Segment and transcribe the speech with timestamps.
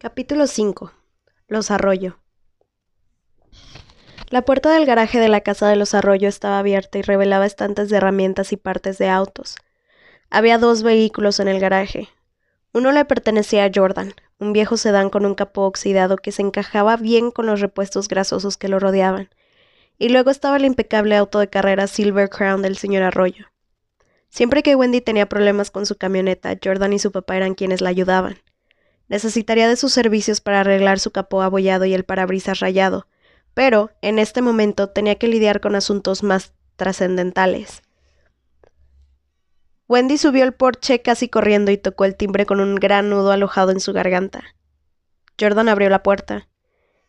[0.00, 0.92] Capítulo 5.
[1.48, 2.20] Los Arroyo.
[4.30, 7.88] La puerta del garaje de la casa de los Arroyo estaba abierta y revelaba estantes
[7.88, 9.56] de herramientas y partes de autos.
[10.30, 12.08] Había dos vehículos en el garaje.
[12.72, 16.96] Uno le pertenecía a Jordan, un viejo sedán con un capó oxidado que se encajaba
[16.96, 19.30] bien con los repuestos grasosos que lo rodeaban.
[19.98, 23.46] Y luego estaba el impecable auto de carrera Silver Crown del señor Arroyo.
[24.28, 27.88] Siempre que Wendy tenía problemas con su camioneta, Jordan y su papá eran quienes la
[27.88, 28.38] ayudaban.
[29.08, 33.06] Necesitaría de sus servicios para arreglar su capó abollado y el parabrisas rayado,
[33.54, 37.82] pero en este momento tenía que lidiar con asuntos más trascendentales.
[39.88, 43.70] Wendy subió el porche casi corriendo y tocó el timbre con un gran nudo alojado
[43.70, 44.44] en su garganta.
[45.40, 46.48] Jordan abrió la puerta.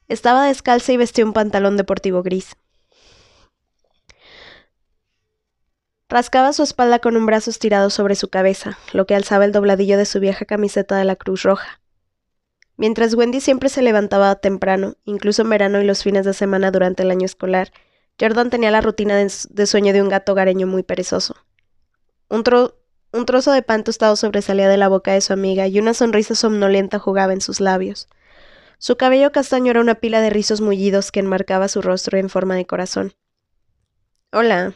[0.07, 2.55] Estaba descalza y vestía un pantalón deportivo gris.
[6.07, 9.97] Rascaba su espalda con un brazo estirado sobre su cabeza, lo que alzaba el dobladillo
[9.97, 11.81] de su vieja camiseta de la Cruz Roja.
[12.79, 17.03] Mientras Wendy siempre se levantaba temprano, incluso en verano y los fines de semana durante
[17.03, 17.73] el año escolar,
[18.17, 21.35] Jordan tenía la rutina de, sueño de un gato hogareño muy perezoso.
[22.29, 22.41] Un,
[23.11, 26.35] un trozo de pan tostado sobresalía de la boca de su amiga y una sonrisa
[26.35, 28.07] somnolenta jugaba en sus labios.
[28.77, 32.55] Su cabello castaño era una pila de rizos mullidos que enmarcaba su rostro en forma
[32.55, 33.11] de corazón.
[34.31, 34.73] Hola,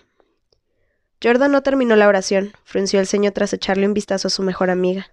[1.23, 4.71] Jordan no terminó la oración, frunció el ceño tras echarle un vistazo a su mejor
[4.71, 5.12] amiga.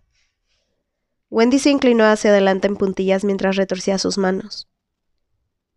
[1.31, 4.69] Wendy se inclinó hacia adelante en puntillas mientras retorcía sus manos.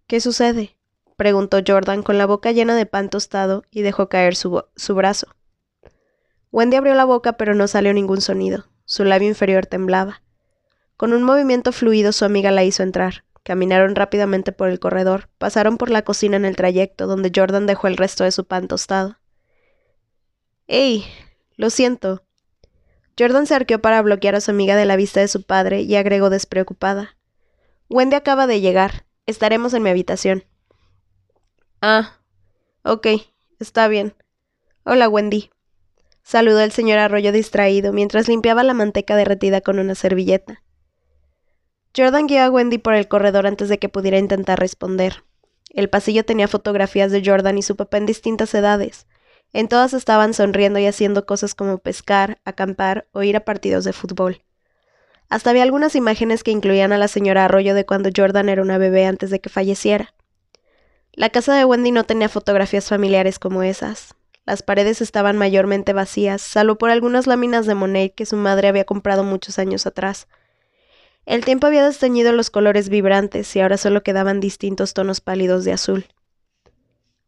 [0.07, 0.75] ¿Qué sucede?
[1.15, 5.27] preguntó Jordan con la boca llena de pan tostado y dejó caer su, su brazo.
[6.51, 8.65] Wendy abrió la boca pero no salió ningún sonido.
[8.85, 10.23] Su labio inferior temblaba.
[10.97, 13.23] Con un movimiento fluido su amiga la hizo entrar.
[13.43, 17.87] Caminaron rápidamente por el corredor, pasaron por la cocina en el trayecto donde Jordan dejó
[17.87, 19.17] el resto de su pan tostado.
[20.67, 21.05] ¡Ey!
[21.55, 22.22] Lo siento.
[23.17, 25.95] Jordan se arqueó para bloquear a su amiga de la vista de su padre y
[25.95, 27.15] agregó despreocupada.
[27.89, 29.05] Wendy acaba de llegar.
[29.25, 30.43] Estaremos en mi habitación.
[31.81, 32.19] Ah.
[32.83, 33.07] Ok.
[33.59, 34.15] Está bien.
[34.83, 35.51] Hola, Wendy.
[36.23, 40.63] Saludó el señor Arroyo distraído mientras limpiaba la manteca derretida con una servilleta.
[41.95, 45.23] Jordan guió a Wendy por el corredor antes de que pudiera intentar responder.
[45.69, 49.05] El pasillo tenía fotografías de Jordan y su papá en distintas edades,
[49.53, 53.93] en todas estaban sonriendo y haciendo cosas como pescar, acampar o ir a partidos de
[53.93, 54.41] fútbol.
[55.29, 58.77] Hasta había algunas imágenes que incluían a la señora Arroyo de cuando Jordan era una
[58.77, 60.13] bebé antes de que falleciera.
[61.13, 64.15] La casa de Wendy no tenía fotografías familiares como esas.
[64.45, 68.83] Las paredes estaban mayormente vacías, salvo por algunas láminas de Monet que su madre había
[68.83, 70.27] comprado muchos años atrás.
[71.25, 75.71] El tiempo había desteñido los colores vibrantes y ahora solo quedaban distintos tonos pálidos de
[75.71, 76.05] azul.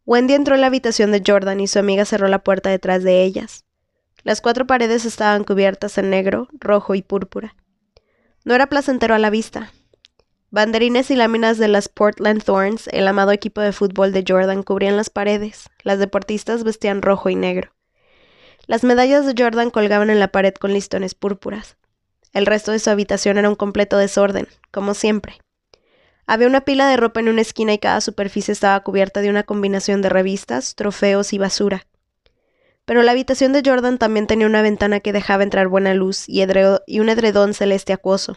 [0.06, 3.24] Wendy entró en la habitación de Jordan y su amiga cerró la puerta detrás de
[3.24, 3.64] ellas.
[4.22, 7.56] Las cuatro paredes estaban cubiertas en negro, rojo y púrpura.
[8.44, 9.72] No era placentero a la vista.
[10.50, 14.96] Banderines y láminas de las Portland Thorns, el amado equipo de fútbol de Jordan, cubrían
[14.96, 15.68] las paredes.
[15.82, 17.72] Las deportistas vestían rojo y negro.
[18.68, 21.76] Las medallas de Jordan colgaban en la pared con listones púrpuras.
[22.32, 25.40] El resto de su habitación era un completo desorden, como siempre.
[26.26, 29.44] Había una pila de ropa en una esquina y cada superficie estaba cubierta de una
[29.44, 31.86] combinación de revistas, trofeos y basura.
[32.84, 36.44] Pero la habitación de Jordan también tenía una ventana que dejaba entrar buena luz y,
[36.86, 38.36] y un edredón celeste acuoso.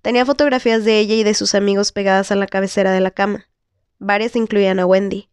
[0.00, 3.48] Tenía fotografías de ella y de sus amigos pegadas a la cabecera de la cama.
[3.98, 5.28] Varias incluían a Wendy.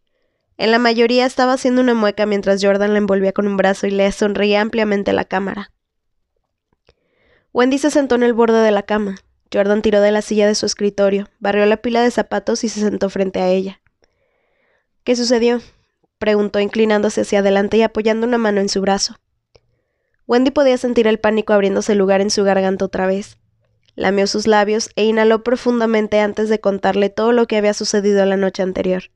[0.56, 3.90] En la mayoría estaba haciendo una mueca mientras Jordan la envolvía con un brazo y
[3.90, 5.72] le sonreía ampliamente a la cámara.
[7.52, 9.16] Wendy se sentó en el borde de la cama,
[9.52, 12.80] Jordan tiró de la silla de su escritorio, barrió la pila de zapatos y se
[12.80, 13.80] sentó frente a ella.
[15.04, 15.60] ¿Qué sucedió?
[16.18, 19.16] preguntó inclinándose hacia adelante y apoyando una mano en su brazo.
[20.26, 23.38] Wendy podía sentir el pánico abriéndose lugar en su garganta otra vez.
[23.96, 28.36] Lamió sus labios e inhaló profundamente antes de contarle todo lo que había sucedido la
[28.36, 29.10] noche anterior.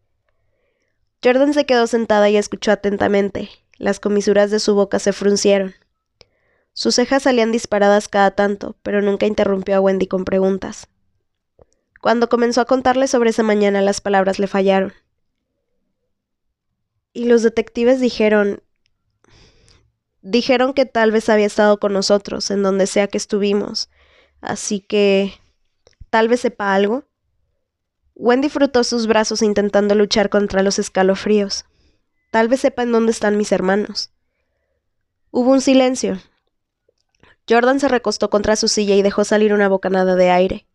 [1.25, 3.48] Jordan se quedó sentada y escuchó atentamente.
[3.78, 5.75] Las comisuras de su boca se fruncieron.
[6.78, 10.88] Sus cejas salían disparadas cada tanto, pero nunca interrumpió a Wendy con preguntas.
[12.02, 14.93] Cuando comenzó a contarle sobre esa mañana, las palabras le fallaron.
[17.14, 18.62] Y los detectives dijeron...
[20.20, 23.88] Dijeron que tal vez había estado con nosotros, en donde sea que estuvimos.
[24.43, 25.32] Así que...
[26.11, 27.05] Tal vez sepa algo.
[28.14, 31.64] Wendy frotó sus brazos intentando luchar contra los escalofríos.
[32.31, 34.11] Tal vez sepa en dónde están mis hermanos.
[35.31, 36.20] Hubo un silencio,
[37.48, 40.66] Jordan se recostó contra su silla y dejó salir una bocanada de aire.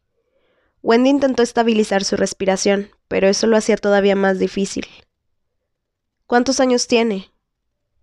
[0.82, 4.88] Wendy intentó estabilizar su respiración, pero eso lo hacía todavía más difícil.
[6.26, 7.32] ¿Cuántos años tiene?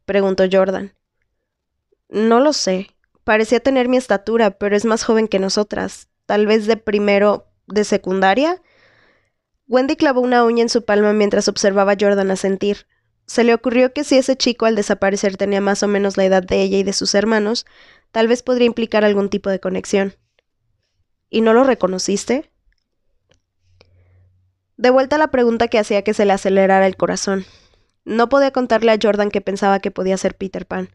[0.04, 0.94] preguntó Jordan.
[2.08, 2.94] No lo sé.
[3.24, 6.08] Parecía tener mi estatura, pero es más joven que nosotras.
[6.26, 8.60] tal vez de primero de secundaria.
[9.66, 12.86] Wendy clavó una uña en su palma mientras observaba a Jordan a sentir.
[13.26, 16.42] Se le ocurrió que si ese chico al desaparecer tenía más o menos la edad
[16.42, 17.66] de ella y de sus hermanos,
[18.10, 20.14] tal vez podría implicar algún tipo de conexión.
[21.30, 22.50] ¿Y no lo reconociste?
[24.76, 27.44] De vuelta a la pregunta que hacía que se le acelerara el corazón.
[28.04, 30.90] No podía contarle a Jordan que pensaba que podía ser Peter Pan.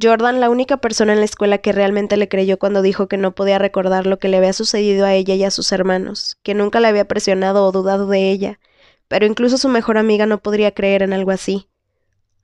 [0.00, 3.34] Jordan, la única persona en la escuela que realmente le creyó cuando dijo que no
[3.34, 6.80] podía recordar lo que le había sucedido a ella y a sus hermanos, que nunca
[6.80, 8.60] le había presionado o dudado de ella,
[9.08, 11.68] pero incluso su mejor amiga no podría creer en algo así.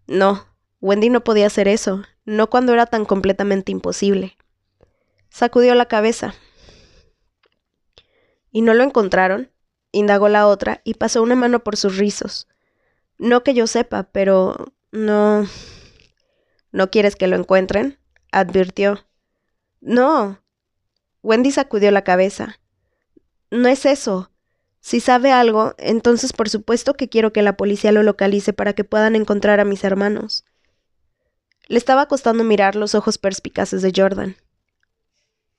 [0.07, 0.47] No,
[0.85, 4.37] Wendy no podía hacer eso, no cuando era tan completamente imposible.
[5.31, 6.35] Sacudió la cabeza.
[8.51, 9.51] ¿Y no lo encontraron?
[9.93, 12.49] indagó la otra y pasó una mano por sus rizos.
[13.17, 15.47] No que yo sepa, pero no.
[16.71, 17.99] ¿No quieres que lo encuentren?
[18.31, 19.07] advirtió.
[19.81, 20.43] No.
[21.23, 22.61] Wendy sacudió la cabeza.
[23.51, 24.31] No es eso.
[24.81, 28.85] Si sabe algo, entonces por supuesto que quiero que la policía lo localice para que
[28.85, 30.45] puedan encontrar a mis hermanos.
[31.67, 34.37] Le estaba costando mirar los ojos perspicaces de Jordan.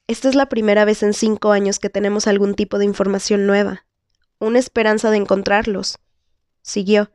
[0.08, 3.86] Esta es la primera vez en cinco años que tenemos algún tipo de información nueva.
[4.38, 5.98] Una esperanza de encontrarlos.
[6.62, 7.12] Siguió.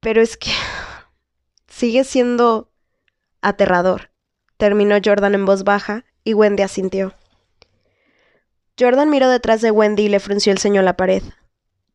[0.00, 0.50] Pero es que
[1.68, 2.70] sigue siendo
[3.40, 4.10] aterrador,
[4.58, 7.14] terminó Jordan en voz baja y Wendy asintió.
[8.78, 11.22] Jordan miró detrás de Wendy y le frunció el ceño a la pared.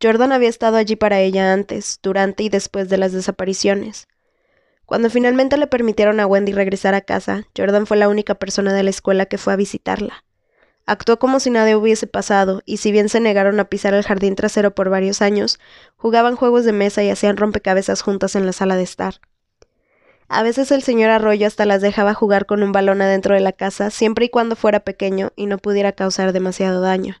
[0.02, 4.08] Jordan había estado allí para ella antes, durante y después de las desapariciones.
[4.90, 8.82] Cuando finalmente le permitieron a Wendy regresar a casa, Jordan fue la única persona de
[8.82, 10.24] la escuela que fue a visitarla.
[10.84, 14.34] Actuó como si nada hubiese pasado, y si bien se negaron a pisar el jardín
[14.34, 15.60] trasero por varios años,
[15.94, 19.20] jugaban juegos de mesa y hacían rompecabezas juntas en la sala de estar.
[20.26, 23.52] A veces el señor Arroyo hasta las dejaba jugar con un balón adentro de la
[23.52, 27.14] casa, siempre y cuando fuera pequeño y no pudiera causar demasiado daño.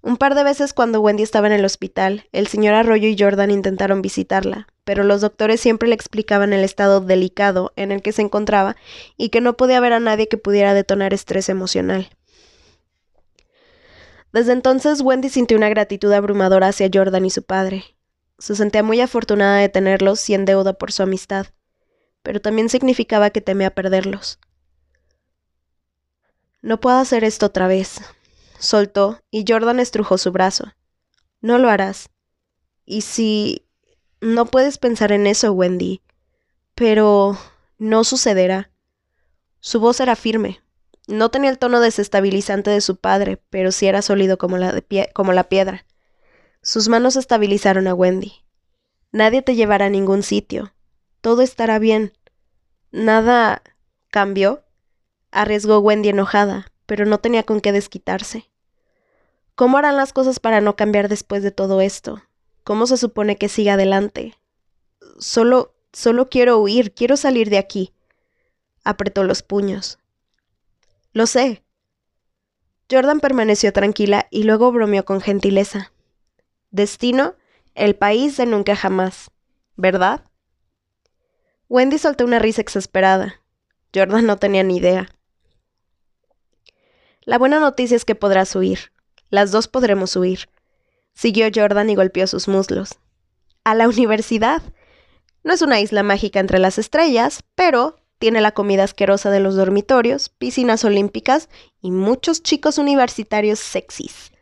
[0.00, 3.50] Un par de veces cuando Wendy estaba en el hospital, el señor Arroyo y Jordan
[3.50, 8.22] intentaron visitarla, pero los doctores siempre le explicaban el estado delicado en el que se
[8.22, 8.76] encontraba
[9.16, 12.10] y que no podía haber a nadie que pudiera detonar estrés emocional.
[14.32, 17.84] Desde entonces Wendy sintió una gratitud abrumadora hacia Jordan y su padre.
[18.38, 21.46] Se sentía muy afortunada de tenerlos y en deuda por su amistad,
[22.22, 24.38] pero también significaba que temía perderlos.
[26.62, 28.00] No puedo hacer esto otra vez,
[28.58, 30.72] soltó y Jordan estrujó su brazo.
[31.40, 32.10] No lo harás.
[32.84, 33.64] Y si...
[34.20, 36.02] No puedes pensar en eso, Wendy.
[36.74, 37.38] Pero...
[37.78, 38.70] no sucederá.
[39.60, 40.60] Su voz era firme,
[41.08, 44.84] no tenía el tono desestabilizante de su padre, pero sí era sólido como la,
[45.14, 45.86] como la piedra.
[46.60, 48.44] Sus manos estabilizaron a Wendy.
[49.10, 50.74] Nadie te llevará a ningún sitio.
[51.22, 52.12] Todo estará bien.
[52.90, 53.62] Nada
[54.10, 54.64] cambió.
[55.30, 58.48] Arriesgó Wendy enojada, pero no tenía con qué desquitarse.
[59.54, 62.22] ¿Cómo harán las cosas para no cambiar después de todo esto?
[62.64, 64.38] ¿Cómo se supone que siga adelante?
[65.18, 67.92] Solo, solo quiero huir, quiero salir de aquí.
[68.84, 69.98] Apretó los puños.
[71.12, 71.62] Lo sé.
[72.90, 75.92] Jordan permaneció tranquila y luego bromeó con gentileza.
[76.70, 77.34] Destino,
[77.74, 79.30] el país de nunca jamás,
[79.76, 80.24] ¿verdad?
[81.68, 83.42] Wendy soltó una risa exasperada.
[83.94, 85.10] Jordan no tenía ni idea.
[87.28, 88.90] La buena noticia es que podrás huir.
[89.28, 90.48] Las dos podremos huir.
[91.12, 93.00] Siguió Jordan y golpeó sus muslos.
[93.64, 94.62] A la universidad.
[95.44, 99.56] No es una isla mágica entre las estrellas, pero tiene la comida asquerosa de los
[99.56, 101.50] dormitorios, piscinas olímpicas
[101.82, 104.32] y muchos chicos universitarios sexys.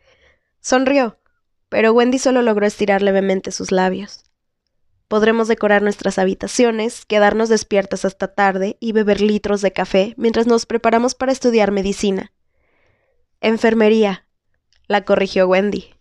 [0.61, 1.19] Sonrió,
[1.67, 4.23] pero Wendy solo logró estirar levemente sus labios.
[5.09, 10.65] Podremos decorar nuestras habitaciones, quedarnos despiertas hasta tarde y beber litros de café mientras nos
[10.65, 12.31] preparamos para estudiar medicina.
[13.39, 14.25] Enfermería,
[14.87, 15.93] la corrigió Wendy.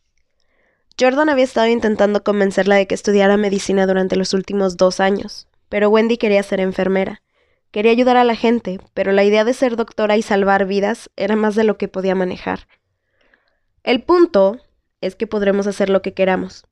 [0.98, 5.90] Jordan había estado intentando convencerla de que estudiara medicina durante los últimos dos años, pero
[5.90, 7.20] Wendy quería ser enfermera.
[7.72, 11.36] Quería ayudar a la gente, pero la idea de ser doctora y salvar vidas era
[11.36, 12.68] más de lo que podía manejar.
[13.82, 14.58] El punto
[15.02, 16.64] es que podremos hacer lo que queramos.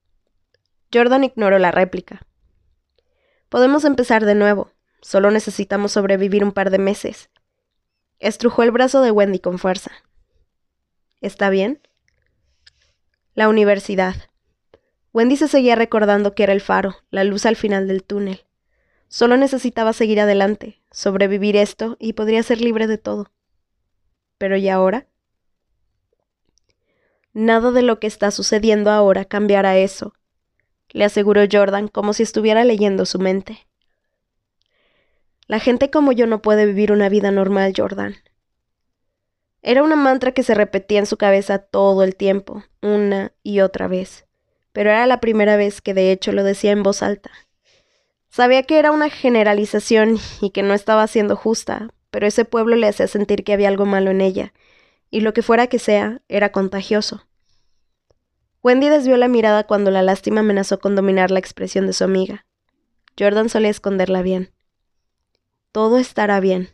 [0.94, 2.26] Jordan ignoró la réplica.
[3.50, 4.70] Podemos empezar de nuevo.
[5.02, 7.28] Solo necesitamos sobrevivir un par de meses.
[8.18, 9.92] Estrujó el brazo de Wendy con fuerza.
[11.24, 11.80] ¿Está bien?
[13.32, 14.14] La universidad.
[15.14, 18.44] Wendy se seguía recordando que era el faro, la luz al final del túnel.
[19.08, 23.32] Solo necesitaba seguir adelante, sobrevivir esto y podría ser libre de todo.
[24.36, 25.06] Pero ¿y ahora?
[27.32, 30.12] Nada de lo que está sucediendo ahora cambiará eso,
[30.90, 33.66] le aseguró Jordan como si estuviera leyendo su mente.
[35.46, 38.14] La gente como yo no puede vivir una vida normal, Jordan.
[39.66, 43.88] Era una mantra que se repetía en su cabeza todo el tiempo, una y otra
[43.88, 44.26] vez,
[44.74, 47.30] pero era la primera vez que de hecho lo decía en voz alta.
[48.28, 52.88] Sabía que era una generalización y que no estaba siendo justa, pero ese pueblo le
[52.88, 54.52] hacía sentir que había algo malo en ella,
[55.10, 57.26] y lo que fuera que sea, era contagioso.
[58.62, 62.44] Wendy desvió la mirada cuando la lástima amenazó con dominar la expresión de su amiga.
[63.18, 64.52] Jordan solía esconderla bien.
[65.72, 66.68] Todo estará bien.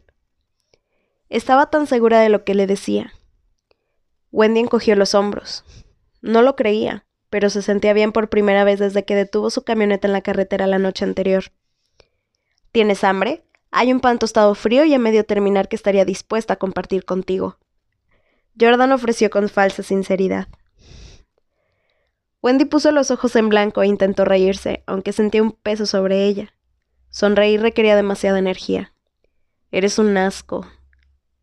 [1.31, 3.13] Estaba tan segura de lo que le decía.
[4.33, 5.65] Wendy encogió los hombros.
[6.21, 10.09] No lo creía, pero se sentía bien por primera vez desde que detuvo su camioneta
[10.09, 11.45] en la carretera la noche anterior.
[12.73, 13.45] ¿Tienes hambre?
[13.71, 17.59] Hay un pan tostado frío y a medio terminar que estaría dispuesta a compartir contigo.
[18.61, 20.49] Jordan ofreció con falsa sinceridad.
[22.43, 26.55] Wendy puso los ojos en blanco e intentó reírse, aunque sentía un peso sobre ella.
[27.09, 28.93] Sonreír requería demasiada energía.
[29.71, 30.67] Eres un asco,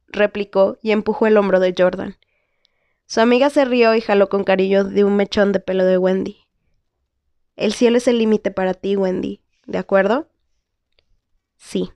[0.07, 2.17] replicó y empujó el hombro de Jordan.
[3.05, 6.37] Su amiga se rió y jaló con cariño de un mechón de pelo de Wendy.
[7.55, 10.27] El cielo es el límite para ti, Wendy, ¿de acuerdo?
[11.57, 11.91] Sí.